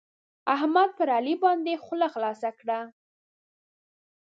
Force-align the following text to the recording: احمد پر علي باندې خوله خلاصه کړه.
احمد 0.55 0.89
پر 0.97 1.07
علي 1.17 1.33
باندې 1.43 1.81
خوله 1.83 2.07
خلاصه 2.13 2.49
کړه. 2.59 2.79